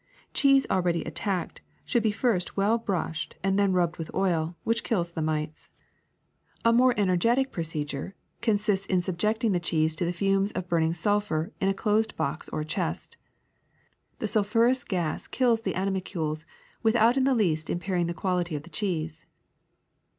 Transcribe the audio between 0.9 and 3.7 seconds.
attacked should first be well brushed and